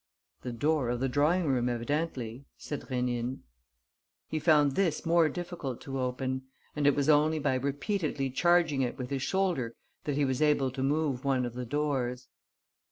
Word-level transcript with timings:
"The 0.41 0.51
door 0.51 0.89
of 0.89 0.99
the 0.99 1.07
drawing 1.07 1.45
room, 1.45 1.69
evidently," 1.69 2.47
said 2.57 2.81
Rénine. 2.87 3.41
He 4.29 4.39
found 4.39 4.71
this 4.71 5.05
more 5.05 5.29
difficult 5.29 5.79
to 5.81 5.99
open; 5.99 6.47
and 6.75 6.87
it 6.87 6.95
was 6.95 7.07
only 7.07 7.37
by 7.37 7.53
repeatedly 7.53 8.31
charging 8.31 8.81
it 8.81 8.97
with 8.97 9.11
his 9.11 9.21
shoulder 9.21 9.75
that 10.05 10.15
he 10.15 10.25
was 10.25 10.41
able 10.41 10.71
to 10.71 10.81
move 10.81 11.23
one 11.23 11.45
of 11.45 11.53
the 11.53 11.65
doors. 11.65 12.29